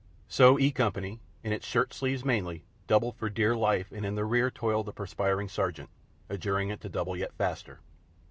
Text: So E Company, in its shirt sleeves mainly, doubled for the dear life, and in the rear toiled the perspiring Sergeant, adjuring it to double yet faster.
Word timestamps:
So 0.27 0.57
E 0.57 0.71
Company, 0.71 1.19
in 1.43 1.53
its 1.53 1.63
shirt 1.67 1.93
sleeves 1.93 2.25
mainly, 2.25 2.63
doubled 2.87 3.17
for 3.17 3.29
the 3.29 3.35
dear 3.35 3.55
life, 3.55 3.91
and 3.91 4.03
in 4.03 4.15
the 4.15 4.25
rear 4.25 4.49
toiled 4.49 4.87
the 4.87 4.91
perspiring 4.93 5.47
Sergeant, 5.47 5.91
adjuring 6.27 6.69
it 6.69 6.81
to 6.81 6.89
double 6.89 7.15
yet 7.15 7.33
faster. 7.35 7.81